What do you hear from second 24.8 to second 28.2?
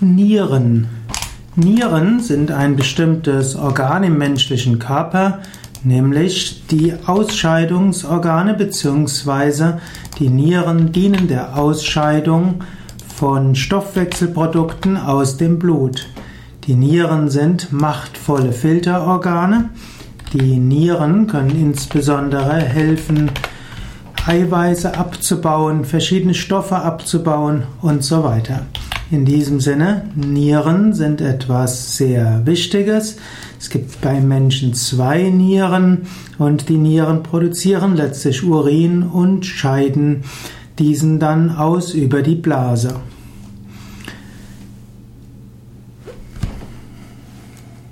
abzubauen, verschiedene Stoffe abzubauen und